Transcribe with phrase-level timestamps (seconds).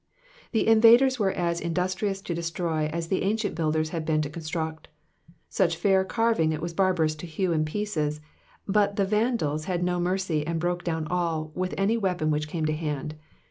[0.47, 4.31] ''^ The invaders were as industrious to destroy as the ancient builders had been to
[4.31, 4.87] construct.
[5.47, 8.19] Such fair carving it was barbarous to hew in pieces,
[8.67, 12.65] but the Vandals had no mercy and broke down all, with any weapon which came
[12.65, 13.13] to hand.